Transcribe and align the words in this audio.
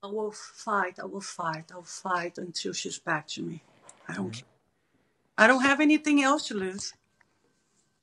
I 0.00 0.06
will 0.06 0.30
fight. 0.30 1.00
I 1.00 1.06
will 1.06 1.20
fight. 1.20 1.72
I'll 1.72 1.82
fight 1.82 2.38
until 2.38 2.72
she's 2.72 3.00
back 3.00 3.26
to 3.28 3.42
me. 3.42 3.62
I 4.08 4.14
don't. 4.14 4.42
I 5.36 5.48
don't 5.48 5.62
have 5.62 5.80
anything 5.80 6.22
else 6.22 6.46
to 6.48 6.54
lose. 6.54 6.94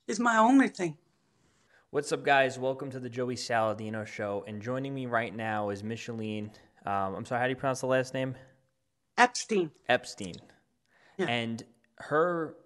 It's 0.06 0.18
my 0.18 0.36
only 0.36 0.68
thing. 0.68 0.98
What's 1.90 2.12
up, 2.12 2.22
guys? 2.22 2.58
Welcome 2.58 2.90
to 2.90 3.00
the 3.00 3.08
Joey 3.08 3.36
Saladino 3.36 4.06
Show. 4.06 4.44
And 4.46 4.60
joining 4.60 4.94
me 4.94 5.06
right 5.06 5.34
now 5.34 5.70
is 5.70 5.82
Micheline. 5.82 6.50
Um, 6.84 7.14
I'm 7.14 7.24
sorry, 7.24 7.40
how 7.40 7.46
do 7.46 7.50
you 7.50 7.56
pronounce 7.56 7.80
the 7.80 7.86
last 7.86 8.12
name? 8.12 8.34
Epstein. 9.16 9.70
Epstein. 9.88 10.34
Yeah. 11.16 11.26
And 11.26 11.62
her 11.96 12.56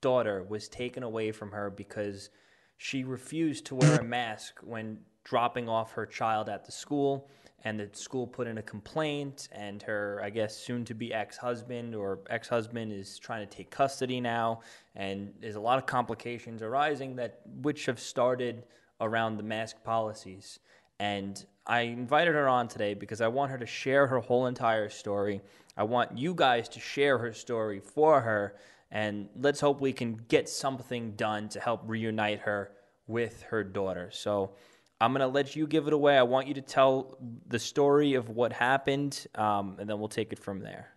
daughter 0.00 0.44
was 0.48 0.68
taken 0.68 1.02
away 1.02 1.32
from 1.32 1.50
her 1.50 1.68
because 1.68 2.30
she 2.76 3.02
refused 3.02 3.66
to 3.66 3.74
wear 3.74 3.98
a 3.98 4.04
mask 4.04 4.60
when 4.62 4.98
dropping 5.24 5.68
off 5.68 5.92
her 5.92 6.06
child 6.06 6.48
at 6.48 6.64
the 6.64 6.72
school. 6.72 7.28
And 7.64 7.80
the 7.80 7.88
school 7.92 8.26
put 8.26 8.46
in 8.46 8.58
a 8.58 8.62
complaint, 8.62 9.48
and 9.50 9.82
her, 9.82 10.20
I 10.22 10.30
guess, 10.30 10.56
soon 10.56 10.84
to 10.84 10.94
be 10.94 11.12
ex 11.12 11.36
husband 11.36 11.94
or 11.94 12.20
ex 12.30 12.48
husband 12.48 12.92
is 12.92 13.18
trying 13.18 13.46
to 13.46 13.56
take 13.56 13.70
custody 13.70 14.20
now. 14.20 14.60
And 14.94 15.32
there's 15.40 15.56
a 15.56 15.60
lot 15.60 15.78
of 15.78 15.84
complications 15.84 16.62
arising 16.62 17.16
that 17.16 17.40
which 17.62 17.86
have 17.86 17.98
started 17.98 18.64
around 19.00 19.36
the 19.36 19.42
mask 19.42 19.82
policies. 19.82 20.60
And 21.00 21.44
I 21.66 21.80
invited 21.82 22.34
her 22.34 22.48
on 22.48 22.68
today 22.68 22.94
because 22.94 23.20
I 23.20 23.28
want 23.28 23.50
her 23.50 23.58
to 23.58 23.66
share 23.66 24.06
her 24.06 24.20
whole 24.20 24.46
entire 24.46 24.88
story. 24.88 25.40
I 25.76 25.82
want 25.82 26.16
you 26.16 26.34
guys 26.34 26.68
to 26.70 26.80
share 26.80 27.18
her 27.18 27.32
story 27.32 27.80
for 27.80 28.20
her, 28.20 28.56
and 28.90 29.28
let's 29.36 29.60
hope 29.60 29.80
we 29.80 29.92
can 29.92 30.14
get 30.28 30.48
something 30.48 31.12
done 31.12 31.48
to 31.50 31.60
help 31.60 31.82
reunite 31.86 32.40
her 32.40 32.72
with 33.06 33.42
her 33.42 33.62
daughter. 33.62 34.10
So 34.12 34.52
I'm 35.00 35.12
going 35.12 35.20
to 35.20 35.28
let 35.28 35.54
you 35.54 35.66
give 35.66 35.86
it 35.86 35.92
away. 35.92 36.18
I 36.18 36.22
want 36.22 36.48
you 36.48 36.54
to 36.54 36.60
tell 36.60 37.18
the 37.46 37.58
story 37.58 38.14
of 38.14 38.28
what 38.28 38.52
happened, 38.52 39.26
um, 39.34 39.76
and 39.78 39.88
then 39.88 39.98
we'll 39.98 40.08
take 40.08 40.32
it 40.32 40.38
from 40.38 40.60
there. 40.60 40.90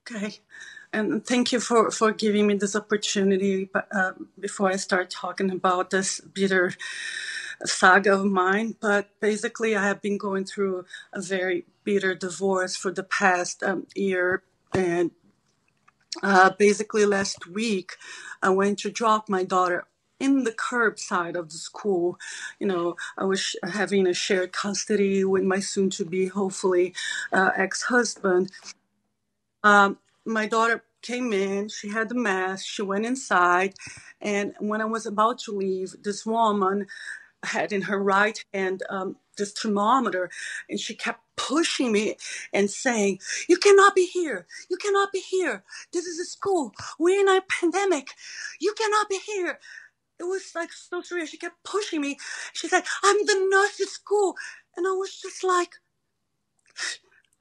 Okay. 0.00 0.40
And 0.92 1.26
thank 1.26 1.50
you 1.50 1.60
for, 1.60 1.90
for 1.90 2.12
giving 2.12 2.46
me 2.46 2.54
this 2.54 2.76
opportunity. 2.76 3.70
Uh, 3.74 4.12
before 4.38 4.70
I 4.70 4.76
start 4.76 5.10
talking 5.10 5.50
about 5.50 5.90
this 5.90 6.20
bitter 6.20 6.74
saga 7.64 8.14
of 8.14 8.26
mine, 8.26 8.76
but 8.80 9.08
basically, 9.20 9.74
I 9.74 9.82
have 9.82 10.02
been 10.02 10.18
going 10.18 10.44
through 10.44 10.84
a 11.12 11.20
very 11.20 11.64
bitter 11.84 12.14
divorce 12.14 12.76
for 12.76 12.92
the 12.92 13.02
past 13.02 13.62
um, 13.62 13.86
year. 13.94 14.42
And 14.74 15.10
uh, 16.22 16.50
basically, 16.58 17.06
last 17.06 17.46
week, 17.46 17.96
I 18.42 18.50
went 18.50 18.78
to 18.80 18.90
drop 18.90 19.28
my 19.28 19.42
daughter 19.42 19.86
in 20.20 20.44
the 20.44 20.52
curbside 20.52 21.36
of 21.36 21.50
the 21.50 21.58
school. 21.58 22.18
You 22.60 22.66
know, 22.68 22.96
I 23.18 23.24
was 23.24 23.56
having 23.64 24.06
a 24.06 24.14
shared 24.14 24.52
custody 24.52 25.24
with 25.24 25.44
my 25.44 25.60
soon 25.60 25.90
to 25.90 26.04
be, 26.04 26.26
hopefully, 26.28 26.94
uh, 27.32 27.50
ex 27.56 27.82
husband. 27.84 28.50
Um, 29.64 29.98
my 30.26 30.46
daughter 30.46 30.84
came 31.02 31.32
in, 31.32 31.68
she 31.68 31.88
had 31.90 32.08
the 32.08 32.14
mask, 32.16 32.66
she 32.66 32.82
went 32.82 33.06
inside, 33.06 33.74
and 34.20 34.54
when 34.60 34.80
I 34.82 34.86
was 34.86 35.06
about 35.06 35.38
to 35.40 35.52
leave, 35.52 35.94
this 36.02 36.26
woman 36.26 36.86
had 37.44 37.72
in 37.72 37.82
her 37.84 38.02
right 38.02 38.44
hand 38.54 38.84
um, 38.90 39.16
this 39.38 39.52
thermometer, 39.52 40.30
and 40.70 40.80
she 40.80 40.94
kept 40.94 41.22
pushing 41.38 41.92
me 41.92 42.16
and 42.52 42.70
saying, 42.70 43.20
You 43.48 43.58
cannot 43.58 43.96
be 43.96 44.06
here. 44.06 44.46
You 44.70 44.78
cannot 44.78 45.12
be 45.12 45.20
here. 45.20 45.64
This 45.94 46.06
is 46.06 46.20
a 46.20 46.26
school. 46.26 46.72
We're 46.98 47.20
in 47.22 47.28
a 47.30 47.42
pandemic. 47.48 48.10
You 48.60 48.74
cannot 48.78 49.08
be 49.10 49.20
here. 49.26 49.60
It 50.18 50.24
was 50.24 50.52
like 50.54 50.72
so 50.72 51.02
surreal. 51.02 51.28
She 51.28 51.38
kept 51.38 51.62
pushing 51.64 52.00
me. 52.00 52.18
She 52.54 52.68
said, 52.68 52.84
I'm 53.04 53.16
the 53.26 53.48
nurse 53.50 53.80
at 53.80 53.88
school. 53.88 54.34
And 54.76 54.86
I 54.86 54.90
was 54.92 55.20
just 55.20 55.44
like, 55.44 55.74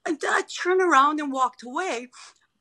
and 0.05 0.19
then 0.21 0.31
I 0.33 0.43
turned 0.43 0.81
around 0.81 1.19
and 1.19 1.31
walked 1.31 1.63
away. 1.63 2.09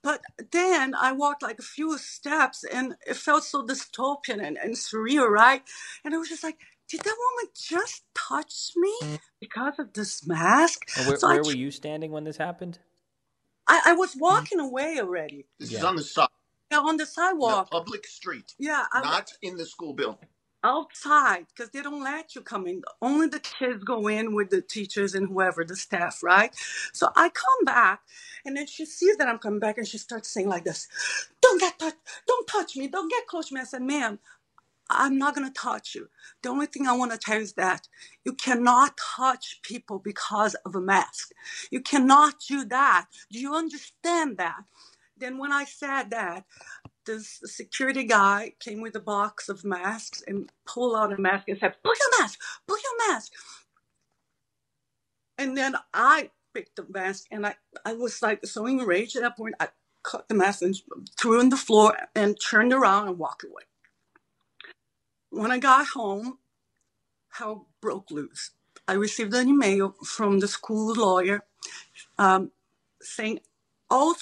But 0.02 0.22
then 0.52 0.94
I 0.94 1.12
walked 1.12 1.42
like 1.42 1.58
a 1.58 1.62
few 1.62 1.96
steps 1.98 2.64
and 2.64 2.94
it 3.06 3.16
felt 3.16 3.44
so 3.44 3.66
dystopian 3.66 4.44
and, 4.46 4.58
and 4.58 4.74
surreal, 4.74 5.28
right? 5.28 5.62
And 6.04 6.14
I 6.14 6.18
was 6.18 6.28
just 6.28 6.44
like, 6.44 6.58
did 6.88 7.00
that 7.02 7.16
woman 7.18 7.52
just 7.54 8.04
touch 8.14 8.72
me 8.76 8.94
because 9.40 9.78
of 9.78 9.94
this 9.94 10.26
mask? 10.26 10.82
And 10.96 11.06
where, 11.06 11.16
So 11.16 11.28
I, 11.28 11.34
where 11.34 11.44
were 11.44 11.52
you 11.52 11.70
standing 11.70 12.12
when 12.12 12.24
this 12.24 12.36
happened? 12.36 12.78
I, 13.66 13.80
I 13.86 13.92
was 13.94 14.14
hmm. 14.14 14.20
walking 14.20 14.60
away 14.60 14.98
already. 15.00 15.46
This 15.58 15.72
is 15.72 15.84
on 15.84 15.96
the 15.96 16.02
side, 16.02 16.28
Yeah, 16.28 16.33
on 16.80 16.96
the 16.98 17.06
sidewalk. 17.06 17.70
public 17.70 18.06
street, 18.06 18.54
Yeah, 18.58 18.84
I, 18.92 19.02
not 19.02 19.32
in 19.42 19.56
the 19.56 19.66
school 19.66 19.94
building. 19.94 20.28
outside 20.64 21.46
because 21.48 21.70
they 21.72 21.82
don't 21.82 22.04
let 22.04 22.34
you 22.34 22.42
come 22.42 22.66
in. 22.66 22.82
Only 23.02 23.28
the 23.28 23.40
kids 23.40 23.84
go 23.84 24.08
in 24.08 24.34
with 24.34 24.50
the 24.50 24.62
teachers 24.62 25.14
and 25.14 25.28
whoever, 25.28 25.64
the 25.64 25.76
staff, 25.76 26.22
right? 26.22 26.54
So 26.92 27.10
I 27.16 27.30
come 27.30 27.64
back 27.64 28.00
and 28.44 28.56
then 28.56 28.66
she 28.66 28.86
sees 28.86 29.16
that 29.18 29.28
I'm 29.28 29.38
coming 29.38 29.60
back 29.60 29.78
and 29.78 29.88
she 29.88 29.98
starts 29.98 30.30
saying 30.30 30.48
like 30.48 30.64
this, 30.64 30.88
Don't 31.42 31.60
get 31.60 31.78
touch, 31.78 31.94
don't 32.26 32.46
touch 32.48 32.76
me, 32.76 32.88
don't 32.88 33.10
get 33.10 33.26
close 33.26 33.48
to 33.48 33.54
me. 33.54 33.62
I 33.62 33.64
said, 33.64 33.82
ma'am, 33.82 34.18
I'm 34.90 35.18
not 35.18 35.34
gonna 35.34 35.50
touch 35.50 35.94
you. 35.94 36.08
The 36.42 36.50
only 36.50 36.66
thing 36.66 36.86
I 36.86 36.92
want 36.96 37.12
to 37.12 37.18
tell 37.18 37.36
you 37.38 37.42
is 37.42 37.54
that 37.54 37.88
you 38.24 38.34
cannot 38.34 38.98
touch 39.16 39.60
people 39.62 39.98
because 39.98 40.54
of 40.66 40.76
a 40.76 40.80
mask. 40.80 41.32
You 41.70 41.80
cannot 41.80 42.36
do 42.48 42.64
that. 42.66 43.06
Do 43.32 43.40
you 43.40 43.54
understand 43.54 44.38
that? 44.38 44.62
Then 45.18 45.38
when 45.38 45.52
I 45.52 45.64
said 45.64 46.10
that, 46.10 46.44
this 47.06 47.40
security 47.44 48.04
guy 48.04 48.54
came 48.60 48.80
with 48.82 48.96
a 48.96 49.00
box 49.00 49.48
of 49.48 49.64
masks 49.64 50.22
and 50.26 50.50
pulled 50.66 50.96
out 50.96 51.12
a 51.12 51.20
mask 51.20 51.48
and 51.48 51.58
said, 51.58 51.74
Put 51.84 51.98
your 52.00 52.20
mask, 52.22 52.40
put 52.68 52.80
your 52.82 53.08
mask. 53.12 53.32
And 55.38 55.56
then 55.56 55.76
I 55.94 56.30
picked 56.54 56.76
the 56.76 56.86
mask 56.88 57.26
and 57.30 57.46
I, 57.46 57.56
I 57.84 57.94
was 57.94 58.22
like 58.22 58.46
so 58.46 58.66
enraged 58.66 59.16
at 59.16 59.22
that 59.22 59.36
point. 59.36 59.54
I 59.60 59.68
cut 60.02 60.28
the 60.28 60.34
mask 60.34 60.62
and 60.62 60.76
threw 61.18 61.38
it 61.38 61.40
on 61.42 61.48
the 61.50 61.56
floor 61.56 61.96
and 62.14 62.38
turned 62.40 62.72
around 62.72 63.08
and 63.08 63.18
walked 63.18 63.44
away. 63.44 63.64
When 65.30 65.50
I 65.52 65.58
got 65.58 65.88
home, 65.88 66.38
hell 67.32 67.68
broke 67.82 68.10
loose. 68.10 68.52
I 68.88 68.94
received 68.94 69.34
an 69.34 69.48
email 69.48 69.94
from 70.04 70.40
the 70.40 70.48
school 70.48 70.94
lawyer 70.94 71.44
um, 72.18 72.52
saying 73.02 73.40
all 73.90 74.14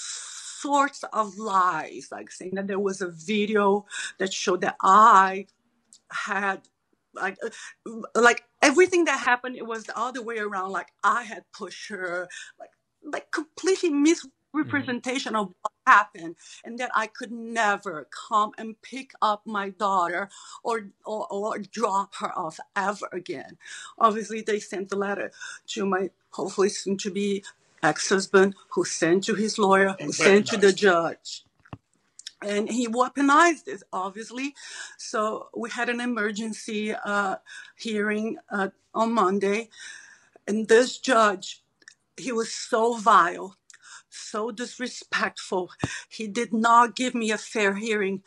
sorts 0.62 1.04
of 1.12 1.36
lies, 1.38 2.08
like 2.10 2.30
saying 2.30 2.54
that 2.54 2.66
there 2.66 2.78
was 2.78 3.00
a 3.00 3.10
video 3.10 3.84
that 4.18 4.32
showed 4.32 4.60
that 4.62 4.76
I 4.82 5.46
had 6.10 6.62
like 7.14 7.38
like 8.14 8.44
everything 8.62 9.04
that 9.04 9.18
happened 9.18 9.56
it 9.56 9.66
was 9.66 9.84
the 9.84 9.98
other 9.98 10.22
way 10.22 10.38
around 10.38 10.70
like 10.70 10.88
i 11.04 11.22
had 11.22 11.44
pushed 11.52 11.88
her 11.90 12.28
like 12.58 12.70
like 13.02 13.30
completely 13.30 13.90
mm-hmm. 13.90 14.14
misrepresentation 14.54 15.34
of 15.36 15.48
what 15.60 15.72
happened 15.86 16.36
and 16.64 16.78
that 16.78 16.90
i 16.94 17.06
could 17.06 17.32
never 17.32 18.06
come 18.28 18.52
and 18.58 18.80
pick 18.82 19.12
up 19.20 19.42
my 19.46 19.70
daughter 19.70 20.28
or 20.62 20.88
or, 21.04 21.26
or 21.30 21.58
drop 21.58 22.14
her 22.16 22.36
off 22.38 22.58
ever 22.76 23.08
again. 23.12 23.56
Obviously 23.98 24.40
they 24.40 24.58
sent 24.60 24.88
the 24.88 24.96
letter 24.96 25.32
to 25.66 25.84
my 25.84 26.10
hopefully 26.30 26.68
soon 26.68 26.96
to 26.98 27.10
be 27.10 27.44
ex-husband 27.82 28.54
who 28.70 28.84
sent 28.84 29.24
to 29.24 29.34
his 29.34 29.58
lawyer 29.58 29.94
who 29.98 30.04
And 30.04 30.14
sent 30.14 30.46
to 30.48 30.56
the 30.56 30.72
judge. 30.72 31.44
And 32.40 32.68
he 32.68 32.88
weaponized 32.88 33.68
it 33.68 33.82
obviously. 33.92 34.54
So 34.98 35.48
we 35.56 35.70
had 35.70 35.88
an 35.88 36.00
emergency 36.00 36.94
uh, 36.94 37.36
hearing 37.76 38.38
uh, 38.50 38.68
on 38.94 39.12
monday. 39.12 39.68
And 40.46 40.68
this 40.68 40.98
judge 40.98 41.62
he 42.16 42.32
was 42.32 42.52
so 42.52 42.96
vile 42.96 43.56
so 44.12 44.50
disrespectful. 44.50 45.70
He 46.08 46.26
did 46.26 46.52
not 46.52 46.94
give 46.94 47.14
me 47.14 47.30
a 47.30 47.38
fair 47.38 47.74
hearing. 47.74 48.22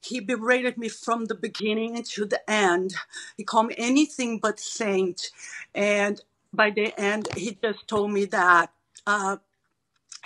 He 0.00 0.20
berated 0.20 0.76
me 0.76 0.88
from 0.88 1.24
the 1.24 1.34
beginning 1.34 2.02
to 2.02 2.26
the 2.26 2.48
end. 2.50 2.94
He 3.36 3.44
called 3.44 3.68
me 3.68 3.74
anything 3.78 4.38
but 4.38 4.60
saint. 4.60 5.30
And 5.74 6.20
by 6.52 6.70
the 6.70 6.98
end 7.00 7.28
he 7.36 7.58
just 7.62 7.88
told 7.88 8.12
me 8.12 8.26
that 8.26 8.70
uh, 9.06 9.36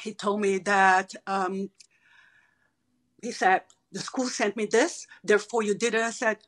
he 0.00 0.14
told 0.14 0.40
me 0.40 0.58
that 0.58 1.14
um, 1.26 1.70
he 3.22 3.32
said, 3.32 3.62
the 3.92 4.00
school 4.00 4.26
sent 4.26 4.56
me 4.56 4.66
this, 4.66 5.06
therefore 5.24 5.62
you 5.62 5.74
did 5.74 5.94
it. 5.94 6.02
I 6.02 6.10
said, 6.10 6.38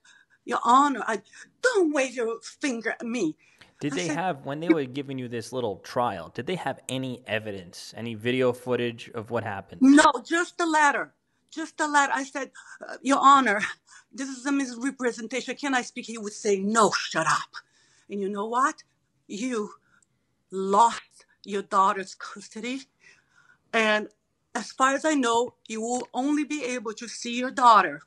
Your 0.44 0.60
Honor, 0.64 1.02
I 1.06 1.22
don't 1.62 1.92
wave 1.92 2.14
your 2.14 2.40
finger 2.40 2.90
at 2.90 3.02
me. 3.02 3.36
Did 3.80 3.94
I 3.94 3.96
they 3.96 4.06
said, 4.08 4.16
have, 4.16 4.44
when 4.44 4.60
they 4.60 4.68
were 4.68 4.84
giving 4.84 5.18
you 5.18 5.26
this 5.26 5.52
little 5.52 5.76
trial, 5.78 6.30
did 6.34 6.46
they 6.46 6.56
have 6.56 6.80
any 6.88 7.22
evidence, 7.26 7.94
any 7.96 8.14
video 8.14 8.52
footage 8.52 9.10
of 9.14 9.30
what 9.30 9.42
happened? 9.42 9.80
No, 9.80 10.04
just 10.24 10.58
the 10.58 10.66
letter. 10.66 11.14
Just 11.50 11.78
the 11.78 11.88
letter. 11.88 12.12
I 12.14 12.24
said, 12.24 12.50
uh, 12.86 12.96
Your 13.02 13.18
Honor, 13.20 13.60
this 14.12 14.28
is 14.28 14.44
a 14.44 14.52
misrepresentation. 14.52 15.56
Can 15.56 15.74
I 15.74 15.82
speak? 15.82 16.06
He 16.06 16.18
would 16.18 16.32
say, 16.32 16.58
No, 16.58 16.90
shut 16.90 17.26
up. 17.26 17.50
And 18.10 18.20
you 18.20 18.28
know 18.28 18.46
what? 18.46 18.82
You 19.26 19.70
lost 20.50 21.24
your 21.44 21.62
daughter's 21.62 22.14
custody. 22.14 22.82
And 23.72 24.08
as 24.54 24.72
far 24.72 24.94
as 24.94 25.04
I 25.04 25.14
know, 25.14 25.54
you 25.68 25.80
will 25.80 26.08
only 26.14 26.44
be 26.44 26.64
able 26.64 26.92
to 26.94 27.08
see 27.08 27.38
your 27.38 27.50
daughter 27.50 28.02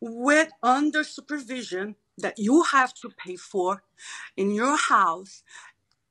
with 0.00 0.50
under 0.62 1.04
supervision 1.04 1.96
that 2.18 2.38
you 2.38 2.62
have 2.62 2.94
to 2.94 3.10
pay 3.10 3.36
for 3.36 3.82
in 4.36 4.52
your 4.52 4.76
house 4.76 5.42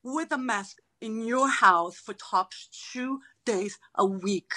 with 0.03 0.31
a 0.31 0.38
mask 0.38 0.77
in 1.01 1.25
your 1.25 1.50
house 1.50 1.95
for 1.97 2.13
top 2.13 2.53
two 2.92 3.21
days 3.45 3.77
a 3.95 4.06
week. 4.06 4.51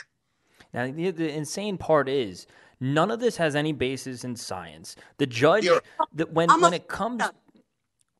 Now, 0.74 0.90
the, 0.90 1.10
the 1.10 1.32
insane 1.34 1.78
part 1.78 2.08
is 2.08 2.46
none 2.80 3.10
of 3.10 3.20
this 3.20 3.36
has 3.36 3.56
any 3.56 3.72
basis 3.72 4.24
in 4.24 4.36
science. 4.36 4.96
The 5.18 5.26
judge, 5.26 5.64
You're- 5.64 5.80
the, 6.12 6.26
when 6.26 6.50
I'm 6.50 6.62
when 6.62 6.72
a- 6.72 6.76
it 6.76 6.88
comes, 6.88 7.22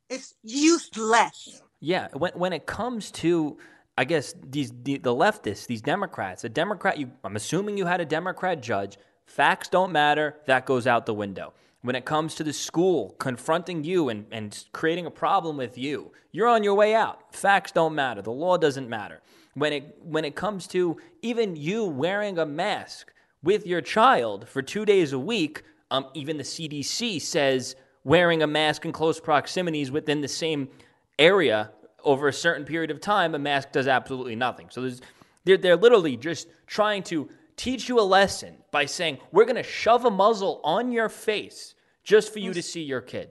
It's 0.09 0.35
useless. 0.43 1.63
Yeah, 1.81 2.09
when 2.13 2.33
when 2.35 2.53
it 2.53 2.67
comes 2.67 3.11
to, 3.13 3.59
I 3.97 4.05
guess 4.05 4.35
these 4.43 4.73
the, 4.83 4.99
the 4.99 5.15
leftists, 5.15 5.67
these 5.67 5.83
Democrats, 5.83 6.45
a 6.45 6.49
Democrat, 6.49 6.99
you, 6.99 7.11
I'm 7.23 7.37
assuming 7.37 7.77
you 7.77 7.87
had 7.87 8.01
a 8.01 8.07
Democrat 8.07 8.63
judge. 8.63 8.99
Facts 9.27 9.69
don't 9.69 9.93
matter. 9.93 10.37
That 10.47 10.67
goes 10.67 10.87
out 10.87 11.07
the 11.07 11.15
window. 11.15 11.53
When 11.83 11.95
it 11.95 12.05
comes 12.05 12.35
to 12.37 12.45
the 12.45 12.53
school 12.53 13.15
confronting 13.19 13.85
you 13.85 14.09
and, 14.09 14.27
and 14.33 14.65
creating 14.73 15.07
a 15.07 15.11
problem 15.11 15.57
with 15.57 15.79
you, 15.79 16.13
you're 16.33 16.49
on 16.49 16.65
your 16.65 16.75
way 16.75 16.95
out. 16.95 17.35
Facts 17.35 17.71
don't 17.71 17.95
matter. 17.95 18.23
The 18.23 18.33
law 18.33 18.57
doesn't 18.57 18.89
matter. 18.89 19.21
When 19.55 19.73
it 19.73 19.97
when 20.03 20.25
it 20.25 20.35
comes 20.35 20.67
to 20.69 20.97
even 21.23 21.55
you 21.55 21.85
wearing 21.85 22.39
a 22.39 22.47
mask 22.47 23.13
with 23.43 23.67
your 23.67 23.81
child 23.81 24.49
for 24.49 24.63
two 24.63 24.85
days 24.85 25.13
a 25.13 25.19
week, 25.19 25.63
um, 25.93 26.07
even 26.15 26.37
the 26.37 26.43
CDC 26.43 27.21
says 27.23 27.77
wearing 28.03 28.43
a 28.43 28.47
mask 28.47 28.85
in 28.85 28.91
close 28.93 29.21
proximities 29.21 29.91
within 29.91 30.21
the 30.21 30.29
same 30.29 30.69
area 31.19 31.73
over 32.05 32.29
a 32.29 32.33
certain 32.33 32.65
period 32.65 32.91
of 32.91 33.01
time, 33.01 33.35
a 33.35 33.39
mask 33.39 33.73
does 33.73 33.89
absolutely 33.89 34.37
nothing. 34.37 34.69
So 34.71 34.83
there's, 34.83 35.01
they're, 35.45 35.57
they're 35.57 35.77
literally 35.77 36.17
just 36.17 36.49
trying 36.67 37.03
to 37.05 37.29
teach 37.57 37.89
you 37.89 38.01
a 38.01 38.03
lesson 38.03 38.57
by 38.71 38.87
saying, 38.87 39.19
we're 39.33 39.45
going 39.45 39.57
to 39.57 39.63
shove 39.63 40.05
a 40.05 40.11
muzzle 40.11 40.61
on 40.65 40.93
your 40.93 41.09
face 41.09 41.75
just 42.05 42.33
for 42.33 42.39
you 42.39 42.55
to 42.55 42.63
see 42.63 42.83
your 42.83 43.01
kid. 43.01 43.31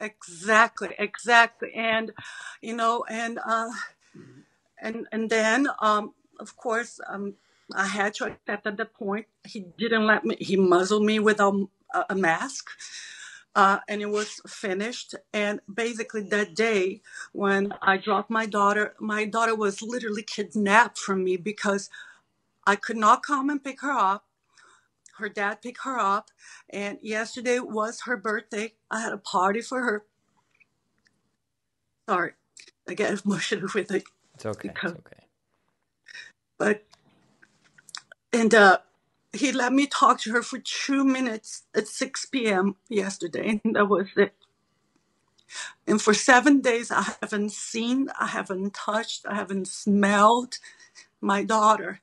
Exactly, 0.00 0.94
exactly. 0.98 1.72
And 1.74 2.12
you 2.60 2.76
know, 2.76 3.04
and 3.08 3.38
uh 3.44 3.70
and 4.80 5.06
and 5.10 5.28
then 5.28 5.66
um 5.80 6.14
of 6.38 6.56
course 6.56 7.00
um 7.08 7.34
I 7.74 7.86
had 7.86 8.14
to 8.14 8.26
accept 8.26 8.66
at 8.66 8.76
the 8.76 8.84
point 8.84 9.26
he 9.44 9.66
didn't 9.76 10.06
let 10.06 10.24
me 10.24 10.36
he 10.38 10.56
muzzled 10.56 11.04
me 11.04 11.18
with 11.18 11.40
a, 11.40 11.66
a 12.08 12.14
mask. 12.14 12.68
Uh, 13.56 13.80
and 13.88 14.02
it 14.02 14.10
was 14.10 14.40
finished. 14.48 15.14
And 15.32 15.60
basically, 15.72 16.22
that 16.24 16.54
day 16.54 17.02
when 17.32 17.74
I 17.82 17.98
dropped 17.98 18.30
my 18.30 18.46
daughter, 18.46 18.94
my 19.00 19.24
daughter 19.26 19.54
was 19.56 19.82
literally 19.82 20.22
kidnapped 20.22 20.98
from 20.98 21.24
me 21.24 21.36
because 21.36 21.90
I 22.66 22.76
could 22.76 22.96
not 22.98 23.22
come 23.22 23.50
and 23.50 23.62
pick 23.62 23.80
her 23.82 23.92
up. 23.92 24.26
Her 25.18 25.28
dad 25.28 25.62
picked 25.62 25.84
her 25.84 25.98
up, 25.98 26.30
and 26.70 26.98
yesterday 27.02 27.60
was 27.60 28.02
her 28.02 28.16
birthday. 28.16 28.74
I 28.90 29.00
had 29.00 29.12
a 29.12 29.18
party 29.18 29.60
for 29.62 29.82
her. 29.82 30.04
Sorry, 32.08 32.32
I 32.88 32.94
get 32.94 33.24
emotional 33.26 33.68
with 33.74 33.90
it, 33.92 34.04
It's 34.34 34.46
okay. 34.46 34.70
It's 34.82 34.92
okay. 34.94 35.26
but 36.58 36.84
and 38.32 38.54
uh, 38.54 38.78
he 39.32 39.52
let 39.52 39.72
me 39.72 39.86
talk 39.86 40.20
to 40.22 40.32
her 40.32 40.42
for 40.42 40.58
two 40.58 41.04
minutes 41.04 41.64
at 41.74 41.88
6 41.88 42.26
p.m. 42.26 42.76
yesterday, 42.88 43.60
and 43.64 43.76
that 43.76 43.88
was 43.88 44.08
it. 44.16 44.34
And 45.86 46.02
for 46.02 46.14
seven 46.14 46.60
days, 46.62 46.90
I 46.92 47.02
haven't 47.22 47.52
seen, 47.52 48.08
I 48.20 48.28
haven't 48.28 48.74
touched, 48.74 49.26
I 49.28 49.36
haven't 49.36 49.68
smelled 49.68 50.58
my 51.20 51.44
daughter. 51.44 52.00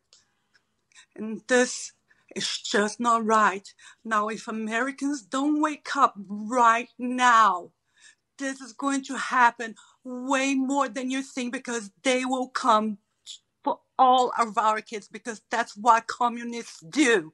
And 1.15 1.41
this 1.47 1.93
is 2.35 2.59
just 2.59 2.99
not 2.99 3.25
right. 3.25 3.73
Now, 4.05 4.29
if 4.29 4.47
Americans 4.47 5.23
don't 5.23 5.61
wake 5.61 5.95
up 5.95 6.15
right 6.27 6.89
now, 6.99 7.71
this 8.39 8.61
is 8.61 8.73
going 8.73 9.03
to 9.05 9.17
happen 9.17 9.75
way 10.03 10.55
more 10.55 10.89
than 10.89 11.11
you 11.11 11.23
think 11.23 11.53
because 11.53 11.91
they 12.03 12.25
will 12.25 12.49
come 12.49 12.99
all 13.97 14.31
of 14.39 14.57
our 14.57 14.81
kids 14.81 15.07
because 15.07 15.41
that's 15.51 15.75
what 15.75 16.07
communists 16.07 16.81
do. 16.89 17.33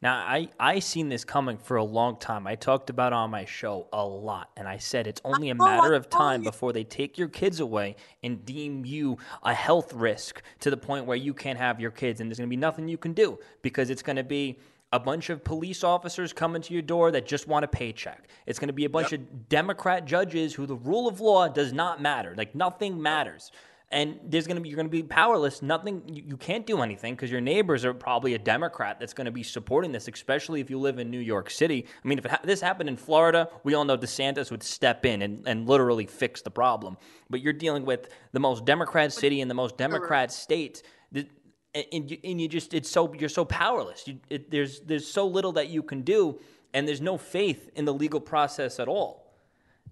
Now, 0.00 0.16
I 0.16 0.48
I 0.58 0.80
seen 0.80 1.08
this 1.08 1.24
coming 1.24 1.56
for 1.56 1.76
a 1.76 1.84
long 1.84 2.18
time. 2.18 2.46
I 2.46 2.56
talked 2.56 2.90
about 2.90 3.12
it 3.12 3.16
on 3.16 3.30
my 3.30 3.44
show 3.44 3.88
a 3.92 4.04
lot, 4.04 4.50
and 4.56 4.66
I 4.66 4.78
said 4.78 5.06
it's 5.06 5.20
only 5.24 5.50
a 5.50 5.54
oh, 5.58 5.64
matter 5.64 5.94
of 5.94 6.10
time 6.10 6.42
before 6.42 6.72
they 6.72 6.82
take 6.82 7.18
your 7.18 7.28
kids 7.28 7.60
away 7.60 7.96
and 8.22 8.44
deem 8.44 8.84
you 8.84 9.18
a 9.44 9.54
health 9.54 9.92
risk 9.92 10.42
to 10.60 10.70
the 10.70 10.76
point 10.76 11.06
where 11.06 11.16
you 11.16 11.32
can't 11.32 11.58
have 11.58 11.80
your 11.80 11.92
kids, 11.92 12.20
and 12.20 12.28
there's 12.28 12.38
going 12.38 12.48
to 12.48 12.50
be 12.50 12.56
nothing 12.56 12.88
you 12.88 12.98
can 12.98 13.12
do 13.12 13.38
because 13.62 13.90
it's 13.90 14.02
going 14.02 14.16
to 14.16 14.24
be 14.24 14.58
a 14.92 15.00
bunch 15.00 15.30
of 15.30 15.42
police 15.42 15.84
officers 15.84 16.32
coming 16.32 16.60
to 16.62 16.72
your 16.74 16.82
door 16.82 17.10
that 17.12 17.26
just 17.26 17.48
want 17.48 17.64
a 17.64 17.68
paycheck. 17.68 18.28
It's 18.46 18.58
going 18.58 18.68
to 18.68 18.74
be 18.74 18.84
a 18.84 18.90
bunch 18.90 19.12
of 19.12 19.48
Democrat 19.48 20.04
judges 20.04 20.52
who 20.52 20.66
the 20.66 20.76
rule 20.76 21.08
of 21.08 21.20
law 21.20 21.48
does 21.48 21.72
not 21.72 22.02
matter. 22.02 22.34
Like 22.36 22.54
nothing 22.54 23.00
matters. 23.00 23.50
And 23.92 24.18
there's 24.24 24.46
going 24.46 24.56
to 24.56 24.62
be 24.62 24.70
you're 24.70 24.76
going 24.76 24.88
to 24.88 24.90
be 24.90 25.02
powerless. 25.02 25.60
Nothing 25.60 26.02
you, 26.06 26.22
you 26.28 26.36
can't 26.38 26.66
do 26.66 26.80
anything 26.80 27.14
because 27.14 27.30
your 27.30 27.42
neighbors 27.42 27.84
are 27.84 27.92
probably 27.92 28.32
a 28.32 28.38
Democrat 28.38 28.98
that's 28.98 29.12
going 29.12 29.26
to 29.26 29.30
be 29.30 29.42
supporting 29.42 29.92
this, 29.92 30.08
especially 30.08 30.62
if 30.62 30.70
you 30.70 30.78
live 30.80 30.98
in 30.98 31.10
New 31.10 31.18
York 31.20 31.50
City. 31.50 31.84
I 32.02 32.08
mean, 32.08 32.16
if 32.18 32.24
it 32.24 32.30
ha- 32.30 32.40
this 32.42 32.62
happened 32.62 32.88
in 32.88 32.96
Florida, 32.96 33.50
we 33.64 33.74
all 33.74 33.84
know 33.84 33.98
DeSantis 33.98 34.50
would 34.50 34.62
step 34.62 35.04
in 35.04 35.20
and, 35.20 35.46
and 35.46 35.68
literally 35.68 36.06
fix 36.06 36.40
the 36.40 36.50
problem. 36.50 36.96
But 37.28 37.42
you're 37.42 37.52
dealing 37.52 37.84
with 37.84 38.08
the 38.32 38.40
most 38.40 38.64
Democrat 38.64 39.12
city 39.12 39.42
and 39.42 39.50
the 39.50 39.54
most 39.54 39.76
Democrat 39.76 40.32
state. 40.32 40.82
that- 41.12 41.28
and, 41.74 41.84
and, 41.92 42.10
you, 42.10 42.18
and 42.24 42.40
you 42.40 42.48
just 42.48 42.74
it's 42.74 42.90
so 42.90 43.12
you're 43.14 43.28
so 43.30 43.44
powerless. 43.46 44.06
You, 44.06 44.18
it, 44.28 44.50
there's 44.50 44.80
there's 44.80 45.06
so 45.06 45.26
little 45.26 45.52
that 45.52 45.68
you 45.68 45.82
can 45.82 46.02
do, 46.02 46.38
and 46.74 46.86
there's 46.86 47.00
no 47.00 47.16
faith 47.16 47.70
in 47.74 47.84
the 47.86 47.94
legal 47.94 48.20
process 48.20 48.78
at 48.78 48.88
all. 48.88 49.32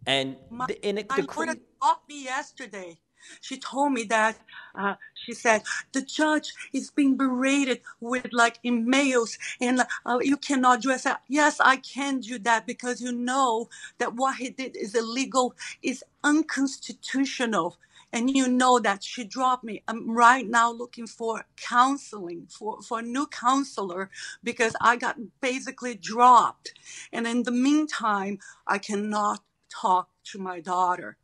And 0.06 0.36
My, 0.50 0.66
the, 0.66 0.84
and 0.84 0.98
it, 0.98 1.08
my 1.08 1.16
the 1.16 1.22
daughter 1.22 1.54
called 1.80 1.98
me 2.08 2.24
yesterday. 2.24 2.98
She 3.40 3.58
told 3.58 3.92
me 3.92 4.04
that 4.04 4.38
uh, 4.74 4.94
she 5.14 5.32
said 5.32 5.62
the 5.92 6.02
judge 6.02 6.52
is 6.72 6.90
being 6.90 7.16
berated 7.16 7.80
with 8.00 8.28
like 8.32 8.62
emails 8.62 9.38
and 9.60 9.82
uh, 10.06 10.18
you 10.22 10.36
cannot 10.36 10.82
dress 10.82 11.06
up. 11.06 11.22
Yes, 11.28 11.60
I 11.60 11.76
can 11.76 12.20
do 12.20 12.38
that 12.40 12.66
because 12.66 13.00
you 13.00 13.12
know 13.12 13.68
that 13.98 14.14
what 14.14 14.36
he 14.36 14.50
did 14.50 14.76
is 14.76 14.94
illegal, 14.94 15.54
is 15.82 16.04
unconstitutional. 16.24 17.76
And 18.12 18.28
you 18.28 18.48
know 18.48 18.80
that 18.80 19.04
she 19.04 19.22
dropped 19.22 19.62
me. 19.62 19.84
I'm 19.86 20.10
right 20.10 20.44
now 20.44 20.72
looking 20.72 21.06
for 21.06 21.44
counseling, 21.56 22.48
for, 22.50 22.82
for 22.82 22.98
a 22.98 23.02
new 23.02 23.28
counselor, 23.28 24.10
because 24.42 24.74
I 24.80 24.96
got 24.96 25.16
basically 25.40 25.94
dropped. 25.94 26.74
And 27.12 27.24
in 27.24 27.44
the 27.44 27.52
meantime, 27.52 28.40
I 28.66 28.78
cannot 28.78 29.44
talk 29.68 30.08
to 30.24 30.40
my 30.40 30.60
daughter. 30.60 31.18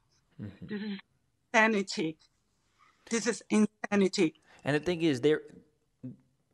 This 0.69 0.81
is 0.81 0.99
insanity. 1.53 2.17
This 3.11 3.27
is 3.27 3.43
insanity. 3.51 4.35
And 4.65 4.75
the 4.75 4.81
thing 4.81 5.03
is, 5.03 5.21
they're 5.21 5.43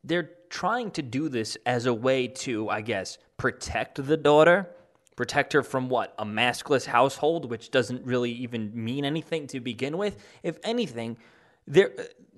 they're 0.04 0.30
trying 0.50 0.90
to 0.92 1.02
do 1.02 1.28
this 1.28 1.56
as 1.64 1.86
a 1.86 1.94
way 1.94 2.26
to, 2.26 2.68
I 2.68 2.80
guess, 2.80 3.18
protect 3.36 4.04
the 4.04 4.16
daughter, 4.16 4.68
protect 5.16 5.52
her 5.52 5.62
from 5.62 5.88
what 5.88 6.14
a 6.18 6.24
maskless 6.24 6.86
household, 6.86 7.48
which 7.48 7.70
doesn't 7.70 8.04
really 8.04 8.32
even 8.32 8.72
mean 8.74 9.04
anything 9.04 9.46
to 9.48 9.60
begin 9.60 9.96
with. 9.96 10.22
If 10.42 10.58
anything, 10.64 11.16
they're 11.66 11.92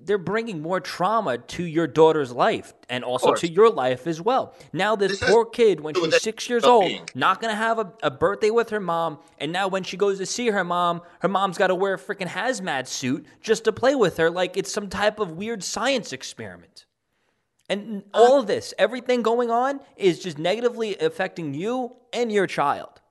they're 0.05 0.17
bringing 0.19 0.61
more 0.61 0.79
trauma 0.79 1.39
to 1.39 1.63
your 1.63 1.87
daughter's 1.87 2.31
life 2.31 2.73
and 2.89 3.03
also 3.03 3.33
to 3.33 3.51
your 3.51 3.71
life 3.71 4.05
as 4.05 4.21
well. 4.21 4.53
Now 4.71 4.95
this 4.95 5.19
This 5.19 5.29
poor 5.29 5.45
kid, 5.45 5.79
when 5.79 5.95
to 5.95 5.99
do 5.99 6.05
with 6.05 6.13
she's 6.13 6.21
six 6.21 6.47
years 6.47 6.63
old, 6.63 6.91
not 7.15 7.41
gonna 7.41 7.55
have 7.55 7.79
a, 7.79 7.91
a 8.03 8.11
birthday 8.11 8.51
with 8.51 8.69
her 8.69 8.79
mom, 8.79 9.17
and 9.39 9.51
now 9.51 9.67
when 9.67 9.83
she 9.83 9.97
goes 9.97 10.19
to 10.19 10.25
see 10.25 10.49
her 10.49 10.63
mom, 10.63 11.01
her 11.21 11.27
mom's 11.27 11.57
got 11.57 11.67
to 11.67 11.75
wear 11.75 11.95
a 11.95 11.97
freaking 11.97 12.27
hazmat 12.27 12.87
suit 12.87 13.25
just 13.41 13.63
to 13.63 13.71
play 13.71 13.95
with 13.95 14.17
her, 14.17 14.29
like 14.29 14.57
it's 14.57 14.71
some 14.71 14.89
type 14.89 15.19
of 15.19 15.31
weird 15.31 15.63
science 15.63 16.13
experiment. 16.13 16.85
And 17.67 18.03
uh-huh. 18.13 18.23
all 18.23 18.39
of 18.39 18.45
this, 18.45 18.75
everything 18.77 19.23
going 19.23 19.49
on, 19.49 19.79
is 19.97 20.19
just 20.19 20.37
negatively 20.37 20.95
affecting 20.97 21.55
you 21.55 21.95
and 22.13 22.31
your 22.31 22.45
child. 22.45 23.01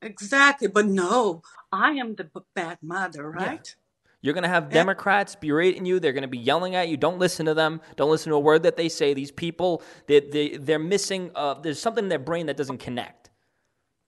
Exactly. 0.00 0.68
But 0.68 0.86
no, 0.86 1.42
I 1.70 1.90
am 1.90 2.14
the 2.14 2.24
b- 2.24 2.40
bad 2.54 2.78
mother, 2.82 3.30
right? 3.30 3.74
You're 4.24 4.32
going 4.32 4.44
to 4.44 4.48
have 4.48 4.70
Democrats 4.70 5.36
berating 5.36 5.84
you. 5.84 6.00
They're 6.00 6.14
going 6.14 6.22
to 6.22 6.28
be 6.28 6.38
yelling 6.38 6.74
at 6.74 6.88
you. 6.88 6.96
Don't 6.96 7.18
listen 7.18 7.44
to 7.44 7.52
them. 7.52 7.82
Don't 7.96 8.10
listen 8.10 8.30
to 8.30 8.36
a 8.36 8.40
word 8.40 8.62
that 8.62 8.74
they 8.74 8.88
say. 8.88 9.12
These 9.12 9.30
people, 9.30 9.82
they, 10.06 10.20
they, 10.20 10.56
they're 10.56 10.78
missing, 10.78 11.30
uh, 11.34 11.52
there's 11.60 11.78
something 11.78 12.04
in 12.04 12.08
their 12.08 12.18
brain 12.18 12.46
that 12.46 12.56
doesn't 12.56 12.78
connect. 12.78 13.28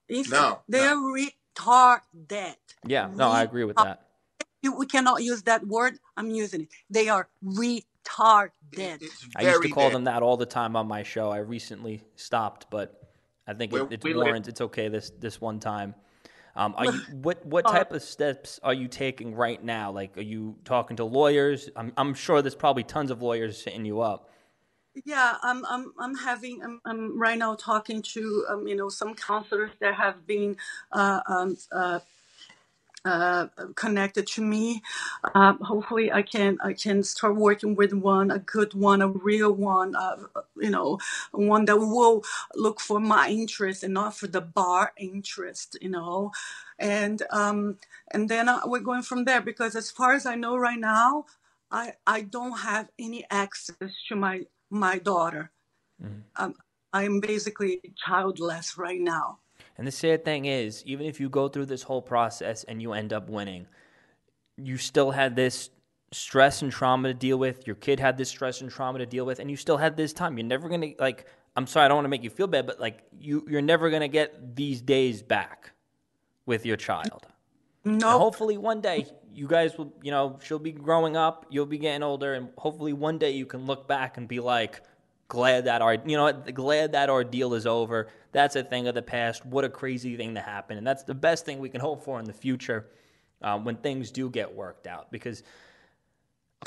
If 0.09 0.31
No, 0.31 0.61
They're 0.67 0.95
retarded. 0.95 2.55
Yeah, 2.87 3.11
no, 3.13 3.29
I 3.29 3.43
agree 3.43 3.63
with 3.63 3.75
that. 3.75 4.07
We 4.63 4.87
cannot 4.87 5.21
use 5.21 5.43
that 5.43 5.67
word. 5.67 5.99
I'm 6.17 6.31
using 6.31 6.61
it. 6.61 6.69
They 6.89 7.09
are 7.09 7.29
retarded. 7.45 8.49
It's 8.73 9.27
I 9.35 9.43
used 9.43 9.61
to 9.61 9.69
call 9.69 9.83
bad. 9.89 9.93
them 9.93 10.03
that 10.05 10.23
all 10.23 10.35
the 10.35 10.47
time 10.47 10.75
on 10.75 10.87
my 10.87 11.03
show. 11.03 11.29
I 11.29 11.37
recently 11.37 12.01
stopped, 12.15 12.71
but 12.71 13.07
I 13.45 13.53
think 13.53 13.71
it, 13.71 13.87
We- 13.87 13.95
it's 13.95 14.03
we 14.03 14.15
live- 14.15 14.47
It's 14.47 14.61
okay 14.61 14.87
this 14.87 15.11
this 15.19 15.39
one 15.39 15.59
time. 15.59 15.93
Um, 16.57 16.73
are 16.75 16.85
you 16.85 16.99
what 17.21 17.45
what 17.45 17.67
type 17.67 17.93
of 17.93 18.01
steps 18.01 18.59
are 18.63 18.73
you 18.73 18.87
taking 18.87 19.35
right 19.35 19.63
now? 19.63 19.91
Like, 19.91 20.17
are 20.17 20.21
you 20.21 20.57
talking 20.65 20.97
to 20.97 21.05
lawyers? 21.05 21.69
I'm 21.75 21.93
I'm 21.95 22.13
sure 22.13 22.41
there's 22.41 22.55
probably 22.55 22.83
tons 22.83 23.11
of 23.11 23.21
lawyers 23.21 23.63
hitting 23.63 23.85
you 23.85 24.01
up. 24.01 24.29
Yeah, 25.05 25.37
I'm 25.43 25.63
I'm 25.65 25.93
I'm 25.99 26.15
having 26.15 26.63
I'm, 26.63 26.81
I'm 26.83 27.19
right 27.19 27.37
now 27.37 27.55
talking 27.55 28.01
to 28.13 28.45
um, 28.49 28.67
you 28.67 28.75
know 28.75 28.89
some 28.89 29.13
counselors 29.13 29.71
that 29.79 29.93
have 29.93 30.25
been 30.25 30.57
uh, 30.91 31.21
um, 31.27 31.57
uh, 31.71 31.99
uh, 33.07 33.47
connected 33.75 34.27
to 34.27 34.41
me. 34.41 34.81
Uh, 35.33 35.53
hopefully, 35.61 36.11
I 36.11 36.21
can 36.21 36.57
I 36.63 36.73
can 36.73 37.03
start 37.03 37.35
working 37.35 37.75
with 37.75 37.93
one, 37.93 38.31
a 38.31 38.39
good 38.39 38.73
one, 38.73 39.01
a 39.01 39.07
real 39.07 39.51
one. 39.53 39.95
Uh, 39.95 40.17
you 40.57 40.69
know, 40.69 40.99
one 41.31 41.65
that 41.65 41.77
will 41.77 42.23
look 42.55 42.79
for 42.79 42.99
my 42.99 43.29
interest 43.29 43.83
and 43.83 43.93
not 43.93 44.15
for 44.17 44.27
the 44.27 44.41
bar 44.41 44.91
interest. 44.97 45.77
You 45.81 45.89
know, 45.89 46.31
and 46.79 47.23
um, 47.31 47.77
and 48.11 48.29
then 48.29 48.49
uh, 48.49 48.61
we're 48.65 48.79
going 48.79 49.03
from 49.03 49.25
there 49.25 49.41
because 49.41 49.75
as 49.75 49.89
far 49.89 50.13
as 50.13 50.25
I 50.25 50.35
know 50.35 50.57
right 50.57 50.79
now, 50.79 51.25
I 51.71 51.93
I 52.05 52.21
don't 52.21 52.59
have 52.59 52.89
any 52.99 53.25
access 53.29 53.93
to 54.09 54.15
my 54.15 54.45
my 54.69 54.99
daughter. 54.99 55.51
Mm-hmm. 56.03 56.21
Um, 56.35 56.55
I'm 56.93 57.19
basically 57.19 57.81
childless 58.05 58.77
right 58.77 59.01
now. 59.01 59.39
And 59.77 59.85
the 59.85 59.91
sad 59.91 60.25
thing 60.25 60.45
is, 60.45 60.83
even 60.85 61.05
if 61.05 61.19
you 61.19 61.29
go 61.29 61.47
through 61.47 61.67
this 61.67 61.83
whole 61.83 62.01
process 62.01 62.63
and 62.63 62.81
you 62.81 62.93
end 62.93 63.13
up 63.13 63.29
winning, 63.29 63.67
you 64.57 64.77
still 64.77 65.11
had 65.11 65.35
this 65.35 65.69
stress 66.11 66.61
and 66.61 66.71
trauma 66.71 67.09
to 67.09 67.13
deal 67.13 67.37
with. 67.37 67.67
Your 67.67 67.75
kid 67.75 67.99
had 67.99 68.17
this 68.17 68.29
stress 68.29 68.61
and 68.61 68.71
trauma 68.71 68.99
to 68.99 69.05
deal 69.05 69.25
with, 69.25 69.39
and 69.39 69.51
you 69.51 69.57
still 69.57 69.77
had 69.77 69.95
this 69.95 70.13
time. 70.13 70.37
You're 70.37 70.47
never 70.47 70.69
gonna 70.69 70.93
like. 70.99 71.25
I'm 71.55 71.67
sorry, 71.67 71.85
I 71.85 71.87
don't 71.87 71.97
want 71.97 72.05
to 72.05 72.09
make 72.09 72.23
you 72.23 72.29
feel 72.29 72.47
bad, 72.47 72.67
but 72.67 72.79
like 72.79 73.03
you, 73.19 73.45
you're 73.49 73.61
never 73.61 73.89
gonna 73.89 74.07
get 74.07 74.55
these 74.55 74.81
days 74.81 75.21
back 75.21 75.71
with 76.45 76.65
your 76.65 76.77
child. 76.77 77.25
No. 77.83 78.17
Hopefully, 78.19 78.57
one 78.57 78.81
day 78.81 79.05
you 79.33 79.47
guys 79.47 79.77
will. 79.77 79.93
You 80.01 80.11
know, 80.11 80.39
she'll 80.43 80.59
be 80.59 80.71
growing 80.71 81.15
up. 81.15 81.45
You'll 81.49 81.65
be 81.65 81.77
getting 81.77 82.03
older, 82.03 82.33
and 82.33 82.49
hopefully, 82.57 82.93
one 82.93 83.17
day 83.17 83.31
you 83.31 83.45
can 83.45 83.65
look 83.65 83.87
back 83.87 84.17
and 84.17 84.27
be 84.27 84.39
like, 84.39 84.81
glad 85.27 85.65
that 85.65 85.81
our 85.81 85.95
you 86.05 86.17
know 86.17 86.31
glad 86.31 86.93
that 86.93 87.09
ordeal 87.09 87.53
is 87.53 87.65
over. 87.65 88.07
That's 88.31 88.55
a 88.55 88.63
thing 88.63 88.87
of 88.87 88.95
the 88.95 89.01
past. 89.01 89.45
What 89.45 89.65
a 89.65 89.69
crazy 89.69 90.15
thing 90.15 90.35
to 90.35 90.41
happen, 90.41 90.77
and 90.77 90.85
that's 90.85 91.03
the 91.03 91.15
best 91.15 91.45
thing 91.45 91.59
we 91.59 91.69
can 91.69 91.81
hope 91.81 92.03
for 92.03 92.19
in 92.19 92.25
the 92.25 92.33
future 92.33 92.87
um, 93.41 93.65
when 93.65 93.77
things 93.77 94.11
do 94.11 94.29
get 94.29 94.53
worked 94.53 94.87
out. 94.87 95.11
Because, 95.11 95.43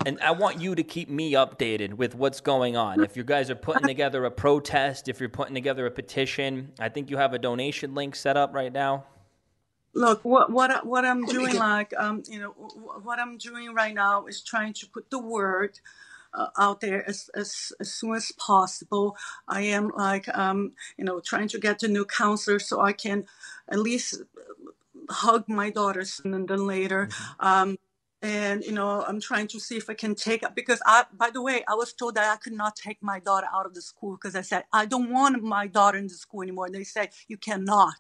and 0.05 0.21
I 0.21 0.33
want 0.33 0.61
you 0.61 0.75
to 0.75 0.83
keep 0.83 1.09
me 1.09 1.33
updated 1.33 1.95
with 1.95 2.15
what's 2.15 2.41
going 2.41 2.77
on. 2.77 3.03
If 3.03 3.17
you 3.17 3.25
guys 3.25 3.51
are 3.51 3.57
putting 3.57 3.87
together 3.87 4.25
a 4.25 4.31
protest, 4.31 5.09
if 5.09 5.21
you're 5.21 5.29
putting 5.29 5.55
together 5.55 5.87
a 5.87 5.91
petition, 5.91 6.73
I 6.79 6.89
think 6.89 7.11
you 7.11 7.17
have 7.17 7.35
a 7.35 7.39
donation 7.39 7.95
link 7.95 8.15
set 8.15 8.37
up 8.37 8.55
right 8.55 8.73
now. 8.73 9.05
Look, 9.93 10.25
what 10.25 10.53
what 10.53 10.87
what 10.87 11.05
I'm 11.05 11.25
doing, 11.25 11.57
like 11.57 11.93
um, 11.99 12.23
you 12.29 12.39
know, 12.39 12.51
what 12.51 13.19
I'm 13.19 13.39
doing 13.39 13.75
right 13.75 13.95
now 13.95 14.27
is 14.27 14.41
trying 14.41 14.73
to 14.75 14.87
put 14.87 15.11
the 15.11 15.19
word 15.19 15.81
uh, 16.35 16.49
out 16.59 16.81
there 16.81 17.09
as, 17.09 17.31
as, 17.35 17.73
as 17.81 17.93
soon 17.93 18.15
as 18.15 18.33
possible. 18.33 19.17
I 19.49 19.63
am 19.63 19.91
like, 19.97 20.29
um, 20.37 20.73
you 20.97 21.05
know, 21.05 21.21
trying 21.21 21.49
to 21.49 21.59
get 21.59 21.83
a 21.83 21.89
new 21.89 22.05
counselor 22.05 22.59
so 22.59 22.81
I 22.81 22.93
can 22.93 23.27
at 23.69 23.79
least 23.79 24.23
hug 25.09 25.49
my 25.49 25.71
daughter 25.71 26.05
sooner 26.05 26.45
than 26.47 26.67
later. 26.67 27.07
Mm-hmm. 27.07 27.47
Um, 27.47 27.79
and 28.23 28.63
you 28.65 28.73
know 28.73 29.03
i'm 29.09 29.21
trying 29.21 29.47
to 29.47 29.59
see 29.59 29.77
if 29.77 29.89
i 29.89 29.95
can 29.95 30.15
take 30.15 30.45
because 30.55 30.81
i 30.85 31.05
by 31.17 31.31
the 31.31 31.41
way 31.41 31.65
i 31.69 31.75
was 31.75 31.93
told 31.93 32.15
that 32.15 32.31
i 32.31 32.37
could 32.37 32.53
not 32.53 32.77
take 32.77 32.99
my 33.03 33.19
daughter 33.19 33.47
out 33.53 33.65
of 33.65 33.75
the 33.75 33.81
school 33.81 34.13
because 34.13 34.37
i 34.37 34.43
said 34.43 34.65
i 34.73 34.85
don't 34.85 35.11
want 35.11 35.43
my 35.43 35.67
daughter 35.67 35.97
in 35.97 36.07
the 36.07 36.15
school 36.15 36.43
anymore 36.43 36.69
they 36.69 36.85
said 36.85 37.09
you 37.29 37.39
cannot 37.39 37.95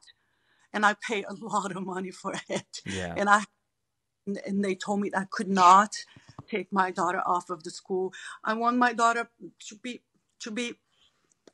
and 0.72 0.84
i 0.84 0.94
pay 1.08 1.22
a 1.22 1.32
lot 1.40 1.74
of 1.74 1.84
money 1.84 2.10
for 2.10 2.34
it 2.48 2.82
yeah. 2.84 3.14
and 3.16 3.30
i 3.30 3.42
and 4.44 4.62
they 4.62 4.74
told 4.74 5.00
me 5.00 5.10
i 5.16 5.24
could 5.30 5.48
not 5.48 5.96
take 6.50 6.72
my 6.72 6.90
daughter 6.90 7.22
off 7.26 7.50
of 7.50 7.62
the 7.62 7.70
school. 7.70 8.12
I 8.44 8.54
want 8.54 8.76
my 8.76 8.92
daughter 8.92 9.30
to 9.68 9.74
be 9.76 10.02
to 10.40 10.50
be 10.50 10.74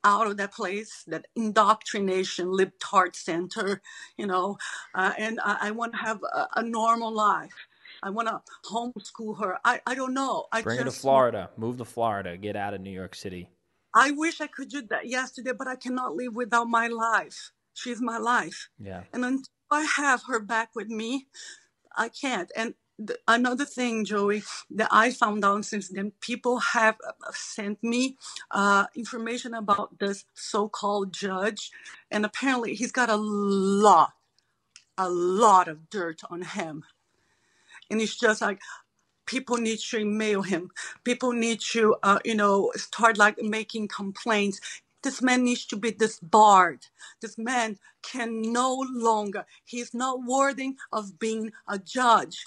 out 0.04 0.26
of 0.28 0.36
that 0.36 0.52
place, 0.52 1.02
that 1.08 1.26
indoctrination, 1.34 2.46
libtard 2.46 3.16
center, 3.16 3.82
you 4.16 4.26
know, 4.26 4.56
uh, 4.94 5.12
and 5.18 5.40
I, 5.44 5.56
I 5.62 5.70
want 5.72 5.92
to 5.92 5.98
have 5.98 6.20
a, 6.22 6.46
a, 6.56 6.62
normal 6.62 7.12
life. 7.12 7.66
I 8.04 8.10
want 8.10 8.28
to 8.28 8.40
homeschool 8.70 9.40
her. 9.40 9.58
I, 9.64 9.80
I 9.84 9.96
don't 9.96 10.14
know. 10.14 10.46
I 10.52 10.62
Bring 10.62 10.78
her 10.78 10.84
to 10.84 10.92
Florida. 10.92 11.50
Move 11.56 11.78
to 11.78 11.84
Florida. 11.84 12.36
Get 12.36 12.54
out 12.54 12.72
of 12.72 12.80
New 12.82 12.90
York 12.90 13.16
City. 13.16 13.48
I 13.94 14.12
wish 14.12 14.40
I 14.40 14.46
could 14.46 14.68
do 14.68 14.82
that 14.90 15.08
yesterday, 15.08 15.52
but 15.58 15.66
I 15.66 15.74
cannot 15.74 16.14
live 16.14 16.34
without 16.34 16.68
my 16.68 16.86
life. 16.86 17.50
She's 17.74 18.00
my 18.00 18.18
life. 18.18 18.68
Yeah. 18.78 19.02
And 19.12 19.24
until 19.24 19.50
I 19.70 19.82
have 19.96 20.22
her 20.28 20.38
back 20.38 20.70
with 20.74 20.88
me, 20.88 21.26
I 21.96 22.10
can't. 22.10 22.52
And 22.54 22.74
the, 22.98 23.18
another 23.28 23.64
thing, 23.64 24.04
Joey, 24.04 24.42
that 24.70 24.88
I 24.90 25.10
found 25.10 25.44
out 25.44 25.64
since 25.64 25.88
then, 25.88 26.12
people 26.20 26.58
have 26.58 26.96
uh, 27.06 27.12
sent 27.32 27.82
me 27.82 28.16
uh, 28.50 28.86
information 28.94 29.54
about 29.54 29.98
this 29.98 30.24
so-called 30.34 31.12
judge, 31.12 31.70
and 32.10 32.24
apparently 32.24 32.74
he's 32.74 32.92
got 32.92 33.10
a 33.10 33.16
lot, 33.16 34.12
a 34.96 35.08
lot 35.08 35.68
of 35.68 35.90
dirt 35.90 36.22
on 36.30 36.42
him, 36.42 36.84
and 37.90 38.00
it's 38.00 38.18
just 38.18 38.40
like 38.40 38.60
people 39.26 39.56
need 39.56 39.78
to 39.78 39.98
email 39.98 40.42
him. 40.42 40.70
People 41.04 41.32
need 41.32 41.60
to, 41.60 41.96
uh, 42.02 42.18
you 42.24 42.34
know, 42.34 42.72
start 42.76 43.18
like 43.18 43.40
making 43.42 43.88
complaints. 43.88 44.60
This 45.02 45.20
man 45.20 45.44
needs 45.44 45.66
to 45.66 45.76
be 45.76 45.92
disbarred. 45.92 46.86
This 47.20 47.36
man 47.36 47.78
can 48.02 48.40
no 48.40 48.84
longer, 48.90 49.44
he's 49.64 49.92
not 49.94 50.24
worthy 50.24 50.76
of 50.92 51.18
being 51.18 51.52
a 51.68 51.78
judge. 51.78 52.46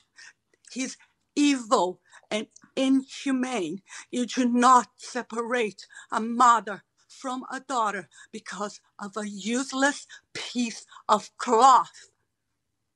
He's 0.71 0.97
evil 1.35 2.01
and 2.31 2.47
inhumane. 2.75 3.81
You 4.11 4.25
do 4.25 4.47
not 4.47 4.87
separate 4.97 5.85
a 6.11 6.19
mother 6.19 6.83
from 7.07 7.43
a 7.51 7.59
daughter 7.59 8.07
because 8.31 8.79
of 8.99 9.17
a 9.17 9.27
useless 9.27 10.07
piece 10.33 10.85
of 11.07 11.35
cloth. 11.37 12.09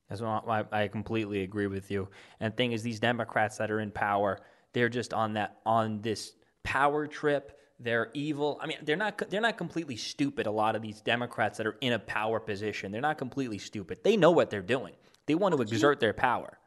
As 0.10 0.22
well, 0.22 0.44
I, 0.48 0.64
I 0.72 0.88
completely 0.88 1.42
agree 1.42 1.68
with 1.68 1.90
you. 1.90 2.08
And 2.40 2.54
the 2.54 2.56
thing 2.56 2.72
is, 2.72 2.84
these 2.84 3.00
Democrats 3.00 3.58
that 3.58 3.72
are 3.72 3.80
in 3.80 3.90
power, 3.90 4.40
they're 4.74 4.90
just 4.90 5.14
on 5.14 5.34
that 5.34 5.58
on 5.66 6.02
this 6.02 6.34
power 6.64 7.08
trip. 7.08 7.60
They're 7.80 8.12
evil. 8.14 8.60
I 8.62 8.68
mean, 8.68 8.78
they're 8.84 8.96
not 8.96 9.18
they're 9.30 9.42
not 9.42 9.58
completely 9.58 9.96
stupid. 9.96 10.46
A 10.46 10.52
lot 10.52 10.76
of 10.76 10.82
these 10.82 11.02
Democrats 11.02 11.58
that 11.58 11.66
are 11.66 11.78
in 11.82 11.94
a 11.94 12.00
power 12.00 12.40
position, 12.40 12.92
they're 12.92 13.02
not 13.02 13.18
completely 13.18 13.58
stupid. 13.58 14.00
They 14.04 14.16
know 14.16 14.32
what 14.32 14.50
they're 14.50 14.62
doing. 14.62 14.94
They 15.26 15.36
want 15.36 15.56
to 15.56 15.62
exert 15.62 16.00
their 16.00 16.14
power. 16.14 16.60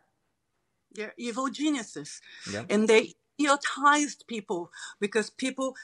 They're 0.97 1.15
evil 1.17 1.49
geniuses. 1.49 2.21
Yeah. 2.50 2.65
And 2.71 2.88
they 2.88 3.15
hypnotized 3.38 4.25
people 4.26 4.71
because 4.99 5.31
people, 5.31 5.76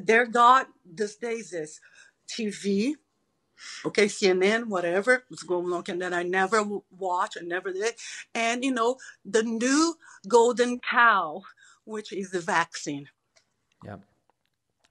their 0.00 0.26
God 0.26 0.66
these 0.90 1.16
days 1.16 1.52
is 1.52 1.80
TV, 2.28 2.94
okay, 3.84 4.06
CNN, 4.06 4.66
whatever 4.68 5.24
was 5.30 5.42
going 5.42 5.72
on, 5.72 5.84
and 5.88 6.02
that 6.02 6.14
I 6.14 6.22
never 6.22 6.64
watch, 6.90 7.36
I 7.40 7.44
never 7.44 7.72
did. 7.72 7.94
And, 8.34 8.64
you 8.64 8.72
know, 8.72 8.96
the 9.24 9.42
new 9.42 9.96
golden 10.26 10.80
cow, 10.80 11.42
which 11.84 12.12
is 12.12 12.30
the 12.30 12.40
vaccine. 12.40 13.08
Yep. 13.84 14.00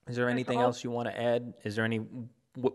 Is 0.08 0.16
there 0.16 0.30
anything 0.30 0.60
else 0.60 0.84
you 0.84 0.92
want 0.92 1.10
to 1.10 1.20
add? 1.20 1.54
Is 1.64 1.76
there 1.76 1.86
any 1.86 2.02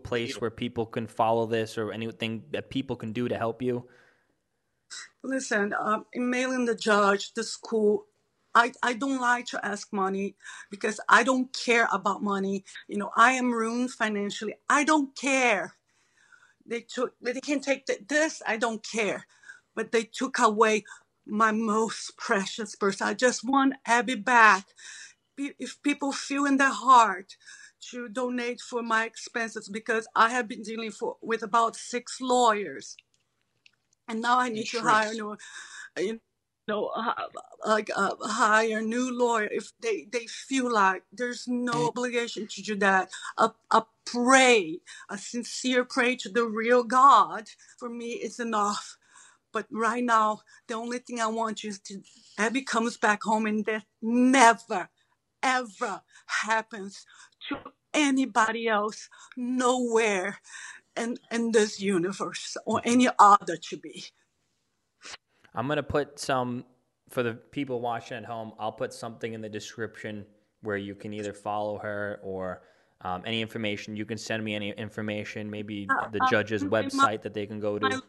place 0.03 0.39
where 0.39 0.51
people 0.51 0.85
can 0.85 1.07
follow 1.07 1.45
this 1.45 1.77
or 1.77 1.91
anything 1.91 2.43
that 2.51 2.69
people 2.69 2.95
can 2.95 3.11
do 3.11 3.27
to 3.27 3.37
help 3.37 3.61
you? 3.61 3.87
Listen, 5.23 5.73
um, 5.79 6.05
emailing 6.15 6.65
the 6.65 6.75
judge, 6.75 7.33
the 7.33 7.43
school, 7.43 8.05
I, 8.55 8.73
I 8.83 8.93
don't 8.93 9.19
like 9.21 9.45
to 9.47 9.65
ask 9.65 9.91
money 9.93 10.35
because 10.71 10.99
I 11.09 11.23
don't 11.23 11.53
care 11.53 11.87
about 11.91 12.23
money. 12.23 12.63
You 12.87 12.97
know, 12.97 13.11
I 13.15 13.33
am 13.33 13.51
ruined 13.53 13.91
financially. 13.91 14.55
I 14.69 14.83
don't 14.85 15.15
care. 15.15 15.73
They 16.65 16.81
took, 16.81 17.13
they 17.21 17.33
can 17.41 17.61
take 17.61 17.85
this, 18.09 18.41
I 18.47 18.57
don't 18.57 18.85
care. 18.85 19.27
But 19.75 19.91
they 19.91 20.03
took 20.03 20.39
away 20.39 20.85
my 21.27 21.51
most 21.51 22.17
precious 22.17 22.75
person. 22.75 23.07
I 23.07 23.15
just 23.15 23.43
want 23.43 23.75
Abby 23.85 24.15
back. 24.15 24.67
If 25.59 25.81
people 25.83 26.11
feel 26.13 26.45
in 26.45 26.57
their 26.57 26.73
heart 26.73 27.37
to 27.91 28.09
donate 28.09 28.61
for 28.61 28.83
my 28.83 29.05
expenses, 29.05 29.69
because 29.69 30.07
I 30.15 30.29
have 30.29 30.47
been 30.47 30.63
dealing 30.63 30.91
for, 30.91 31.17
with 31.21 31.43
about 31.43 31.75
six 31.77 32.19
lawyers 32.21 32.97
and 34.07 34.21
now 34.21 34.39
I 34.39 34.49
need 34.49 34.67
to 34.67 34.81
hire 34.81 35.13
new, 35.13 35.37
you 35.97 36.19
know, 36.67 36.91
like 37.65 37.89
uh, 37.95 38.15
hire 38.21 38.81
new 38.81 39.17
lawyer 39.17 39.49
if 39.51 39.71
they 39.81 40.07
they 40.11 40.27
feel 40.27 40.71
like 40.71 41.03
there's 41.11 41.47
no 41.47 41.73
mm. 41.73 41.87
obligation 41.89 42.47
to 42.47 42.61
do 42.61 42.75
that. 42.77 43.09
A, 43.37 43.51
a 43.71 43.85
pray, 44.05 44.79
a 45.09 45.17
sincere 45.17 45.83
pray 45.85 46.15
to 46.17 46.29
the 46.29 46.45
real 46.45 46.83
God 46.83 47.49
for 47.77 47.89
me 47.89 48.11
is 48.11 48.39
enough. 48.39 48.97
But 49.51 49.67
right 49.71 50.03
now, 50.03 50.39
the 50.67 50.73
only 50.73 50.97
thing 50.97 51.21
I 51.21 51.27
want 51.27 51.63
is 51.63 51.79
to 51.81 52.01
Abby 52.37 52.63
comes 52.63 52.97
back 52.97 53.23
home 53.23 53.45
and 53.45 53.63
that 53.65 53.83
never, 54.01 54.89
ever 55.43 56.01
happens 56.25 57.05
to 57.49 57.57
anybody 57.93 58.67
else, 58.67 59.09
nowhere 59.37 60.39
in, 60.97 61.17
in 61.31 61.51
this 61.51 61.79
universe 61.79 62.57
or 62.65 62.81
any 62.83 63.07
other 63.19 63.57
to 63.57 63.77
be. 63.77 64.05
I'm 65.55 65.67
going 65.67 65.77
to 65.77 65.83
put 65.83 66.19
some, 66.19 66.65
for 67.09 67.23
the 67.23 67.33
people 67.33 67.81
watching 67.81 68.17
at 68.17 68.25
home, 68.25 68.53
I'll 68.59 68.71
put 68.71 68.93
something 68.93 69.33
in 69.33 69.41
the 69.41 69.49
description 69.49 70.25
where 70.61 70.77
you 70.77 70.95
can 70.95 71.13
either 71.13 71.33
follow 71.33 71.77
her 71.79 72.19
or 72.23 72.63
um, 73.01 73.21
any 73.25 73.41
information. 73.41 73.95
You 73.95 74.05
can 74.05 74.17
send 74.17 74.43
me 74.43 74.55
any 74.55 74.71
information, 74.71 75.49
maybe 75.49 75.87
uh, 75.89 76.09
the 76.09 76.23
uh, 76.23 76.29
judge's 76.29 76.63
uh, 76.63 76.67
website 76.67 77.21
that 77.21 77.33
they 77.33 77.45
can 77.45 77.59
go 77.59 77.77
to. 77.77 78.01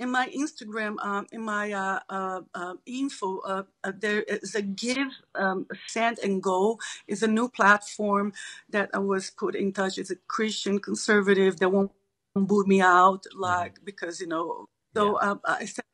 In 0.00 0.10
my 0.10 0.28
Instagram, 0.30 0.96
um, 1.04 1.26
in 1.32 1.42
my 1.42 1.72
uh, 1.72 2.00
uh, 2.10 2.40
uh, 2.54 2.74
info, 2.86 3.40
uh, 3.40 3.64
uh, 3.84 3.92
there 3.98 4.22
is 4.22 4.54
a 4.54 4.62
give, 4.62 5.08
um, 5.36 5.66
send 5.88 6.18
and 6.20 6.42
go 6.42 6.78
is 7.08 7.22
a 7.22 7.28
new 7.28 7.48
platform 7.48 8.32
that 8.70 8.90
I 8.94 8.98
was 9.00 9.30
put 9.30 9.54
in 9.56 9.72
touch. 9.72 9.98
It's 9.98 10.10
a 10.10 10.16
Christian 10.28 10.80
conservative 10.80 11.58
that 11.58 11.70
won't 11.70 11.92
boot 12.36 12.68
me 12.68 12.80
out, 12.82 13.24
like 13.36 13.80
because 13.84 14.20
you 14.20 14.28
know. 14.28 14.66
So 14.96 15.16
Yeah. 15.16 15.20
uh, 15.22 15.36
I 15.46 15.66
set 15.66 15.84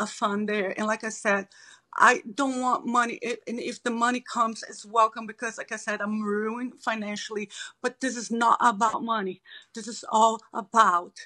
a 0.00 0.06
fund 0.06 0.48
there, 0.48 0.74
and 0.78 0.86
like 0.86 1.04
I 1.04 1.10
said, 1.10 1.48
I 1.96 2.22
don't 2.34 2.60
want 2.60 2.86
money, 2.86 3.16
It- 3.22 3.42
and 3.48 3.60
if 3.60 3.82
the 3.82 3.90
money 3.90 4.20
comes, 4.22 4.64
it's 4.68 4.84
welcome 4.86 5.26
because, 5.26 5.58
like 5.58 5.72
I 5.72 5.76
said, 5.76 6.00
I'm 6.02 6.22
ruined 6.22 6.82
financially. 6.82 7.50
But 7.82 8.00
this 8.00 8.16
is 8.16 8.30
not 8.30 8.58
about 8.62 9.04
money. 9.04 9.42
This 9.74 9.88
is 9.88 10.04
all 10.10 10.40
about 10.54 11.18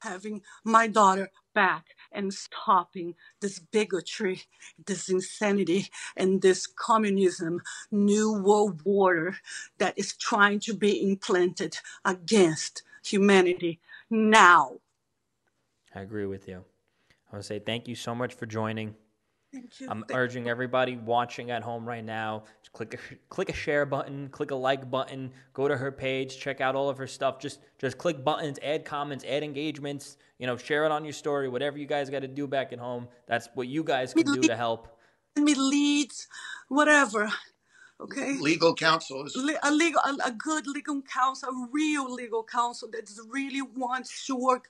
having 0.00 0.42
my 0.64 0.86
daughter 0.86 1.30
back 1.54 1.86
and 2.12 2.32
stopping 2.32 3.14
this 3.40 3.58
bigotry, 3.58 4.42
this 4.84 5.08
insanity, 5.08 5.88
and 6.16 6.42
this 6.42 6.66
communism, 6.66 7.62
new 7.90 8.32
world 8.32 8.82
order 8.84 9.36
that 9.78 9.94
is 9.96 10.16
trying 10.16 10.60
to 10.60 10.74
be 10.74 11.02
implanted 11.02 11.78
against 12.04 12.82
humanity 13.04 13.80
now. 14.10 14.78
I 15.94 16.00
agree 16.00 16.26
with 16.26 16.48
you. 16.48 16.64
I 17.28 17.36
want 17.36 17.42
to 17.44 17.46
say 17.46 17.58
thank 17.58 17.88
you 17.88 17.94
so 17.94 18.14
much 18.14 18.34
for 18.34 18.46
joining. 18.46 18.94
Thank 19.52 19.80
you. 19.80 19.88
I'm 19.90 20.04
urging 20.12 20.48
everybody 20.48 20.96
watching 20.96 21.50
at 21.50 21.62
home 21.62 21.84
right 21.84 22.04
now, 22.04 22.44
just 22.62 22.72
click 22.72 22.94
a, 22.94 23.14
click 23.28 23.48
a 23.48 23.52
share 23.52 23.84
button, 23.84 24.28
click 24.28 24.52
a 24.52 24.54
like 24.54 24.88
button, 24.88 25.32
go 25.54 25.66
to 25.66 25.76
her 25.76 25.90
page, 25.90 26.38
check 26.38 26.60
out 26.60 26.76
all 26.76 26.88
of 26.88 26.98
her 26.98 27.08
stuff. 27.08 27.40
Just 27.40 27.60
just 27.78 27.98
click 27.98 28.22
buttons, 28.22 28.58
add 28.62 28.84
comments, 28.84 29.24
add 29.24 29.42
engagements. 29.42 30.16
You 30.38 30.46
know, 30.46 30.56
share 30.56 30.84
it 30.84 30.92
on 30.92 31.04
your 31.04 31.12
story. 31.12 31.48
Whatever 31.48 31.78
you 31.78 31.86
guys 31.86 32.08
got 32.10 32.20
to 32.20 32.28
do 32.28 32.46
back 32.46 32.72
at 32.72 32.78
home, 32.78 33.08
that's 33.26 33.48
what 33.54 33.66
you 33.66 33.82
guys 33.82 34.14
can 34.14 34.24
do 34.24 34.40
to 34.42 34.56
help. 34.56 34.96
Send 35.36 35.46
me 35.46 35.54
leads, 35.54 36.28
whatever. 36.68 37.30
Okay. 38.00 38.38
Legal 38.40 38.74
counsel 38.74 39.26
Le- 39.36 39.58
a 39.62 39.70
legal, 39.70 40.00
a, 40.00 40.28
a 40.28 40.32
good 40.32 40.66
legal 40.66 41.02
counsel, 41.02 41.50
a 41.50 41.68
real 41.70 42.10
legal 42.12 42.42
counsel 42.42 42.88
that 42.92 43.10
really 43.28 43.60
wants 43.62 44.26
to 44.26 44.34
work 44.34 44.68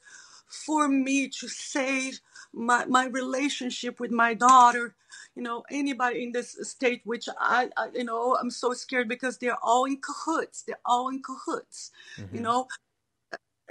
for 0.51 0.89
me 0.89 1.29
to 1.29 1.49
save 1.49 2.21
my, 2.53 2.85
my 2.87 3.07
relationship 3.07 4.01
with 4.01 4.11
my 4.11 4.35
daughter. 4.35 4.95
You 5.35 5.43
know, 5.43 5.65
anybody 5.71 6.25
in 6.25 6.33
this 6.33 6.57
state, 6.63 7.03
which 7.05 7.29
I, 7.41 7.71
I, 7.77 7.89
you 7.95 8.05
know, 8.05 8.37
I'm 8.37 8.51
so 8.51 8.75
scared 8.75 9.09
because 9.09 9.39
they're 9.39 9.59
all 9.63 9.85
in 9.85 9.99
cahoots. 9.99 10.63
They're 10.63 10.81
all 10.85 11.09
in 11.09 11.23
cahoots. 11.23 11.93
You 12.17 12.25
mm-hmm. 12.25 12.43
know, 12.43 12.67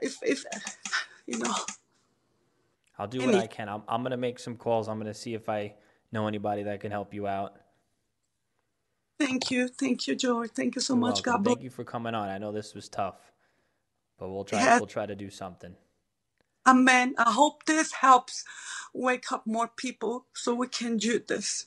if 0.01 0.17
if 0.23 0.45
you 1.27 1.37
know, 1.37 1.53
I'll 2.97 3.07
do 3.07 3.25
what 3.25 3.35
I 3.35 3.47
can. 3.47 3.69
I'm, 3.69 3.83
I'm 3.87 4.03
gonna 4.03 4.17
make 4.17 4.39
some 4.39 4.55
calls. 4.55 4.87
I'm 4.87 4.97
gonna 4.97 5.13
see 5.13 5.33
if 5.33 5.49
I 5.49 5.75
know 6.11 6.27
anybody 6.27 6.63
that 6.63 6.79
can 6.79 6.91
help 6.91 7.13
you 7.13 7.27
out. 7.27 7.55
thank 9.19 9.51
you, 9.51 9.67
thank 9.67 10.07
you, 10.07 10.15
George. 10.15 10.51
Thank 10.51 10.75
you 10.75 10.81
so 10.81 10.93
You're 10.93 11.01
much. 11.01 11.15
welcome. 11.15 11.33
God 11.33 11.43
bless. 11.43 11.55
Thank 11.55 11.63
you 11.63 11.69
for 11.69 11.83
coming 11.83 12.15
on. 12.15 12.29
I 12.29 12.37
know 12.37 12.51
this 12.51 12.73
was 12.73 12.89
tough, 12.89 13.19
but 14.17 14.29
we'll 14.29 14.45
try. 14.45 14.59
Yeah. 14.59 14.77
We'll 14.79 14.87
try 14.87 15.05
to 15.05 15.15
do 15.15 15.29
something. 15.29 15.75
Amen. 16.69 17.15
I 17.17 17.31
hope 17.31 17.65
this 17.65 17.93
helps 17.93 18.43
wake 18.93 19.31
up 19.31 19.47
more 19.47 19.67
people 19.67 20.25
so 20.33 20.53
we 20.53 20.67
can 20.67 20.97
do 20.97 21.19
this. 21.19 21.65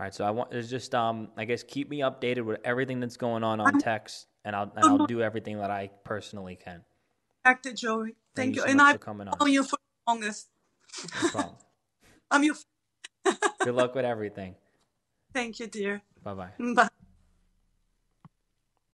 All 0.00 0.04
right, 0.04 0.14
so 0.14 0.24
I 0.24 0.30
want 0.30 0.54
is 0.54 0.70
just 0.70 0.94
um 0.94 1.28
I 1.36 1.44
guess 1.44 1.62
keep 1.62 1.90
me 1.90 2.00
updated 2.00 2.46
with 2.46 2.60
everything 2.64 3.00
that's 3.00 3.18
going 3.18 3.44
on 3.44 3.60
on 3.60 3.78
text, 3.78 4.26
and 4.46 4.56
I'll 4.56 4.72
and 4.74 4.84
I'll 4.86 5.06
do 5.06 5.20
everything 5.20 5.58
that 5.58 5.70
I 5.70 5.90
personally 6.04 6.56
can. 6.56 6.82
Actor 7.44 7.74
Joey. 7.74 8.16
Thank 8.34 8.54
Thank, 8.54 8.56
you 8.56 8.62
so 8.62 8.68
and 8.68 8.80
I 8.80 8.92
for 8.92 8.98
coming 8.98 9.28
on. 9.28 9.38
follow 9.38 9.50
you 9.50 9.62
for 9.62 9.76
the 9.76 10.12
longest. 10.12 10.48
No. 11.34 11.58
I'm 12.30 12.44
your 12.44 12.54
Good 13.62 13.74
luck 13.74 13.94
with 13.94 14.06
everything. 14.06 14.54
thank 15.34 15.60
you, 15.60 15.66
dear. 15.66 16.02
Bye 16.22 16.34
bye. 16.34 16.50
Bye. 16.58 16.88